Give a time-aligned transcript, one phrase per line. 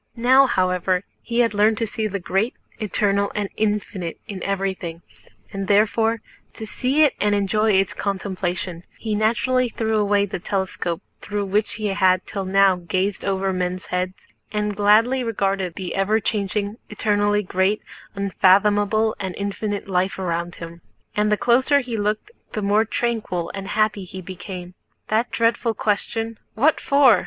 [0.17, 5.03] Now, however, he had learned to see the great, eternal, and infinite in everything,
[5.53, 11.73] and therefore—to see it and enjoy its contemplation—he naturally threw away the telescope through which
[11.73, 17.43] he had till now gazed over men's heads, and gladly regarded the ever changing, eternally
[17.43, 17.83] great,
[18.15, 20.81] unfathomable, and infinite life around him.
[21.15, 24.73] And the closer he looked the more tranquil and happy he became.
[25.09, 27.19] That dreadful question, "What for?"